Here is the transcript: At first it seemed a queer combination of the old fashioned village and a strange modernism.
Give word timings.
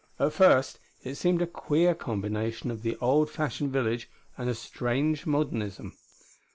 At 0.19 0.33
first 0.33 0.79
it 1.03 1.13
seemed 1.13 1.43
a 1.43 1.45
queer 1.45 1.93
combination 1.93 2.71
of 2.71 2.81
the 2.81 2.95
old 2.95 3.29
fashioned 3.29 3.71
village 3.71 4.09
and 4.35 4.49
a 4.49 4.55
strange 4.55 5.27
modernism. 5.27 5.93